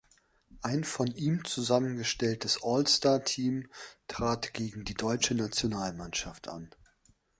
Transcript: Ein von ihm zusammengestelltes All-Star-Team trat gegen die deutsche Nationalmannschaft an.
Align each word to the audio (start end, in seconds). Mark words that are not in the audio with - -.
Ein 0.63 0.83
von 0.83 1.05
ihm 1.13 1.45
zusammengestelltes 1.45 2.63
All-Star-Team 2.63 3.69
trat 4.07 4.51
gegen 4.55 4.83
die 4.83 4.95
deutsche 4.95 5.35
Nationalmannschaft 5.35 6.47
an. 6.47 6.71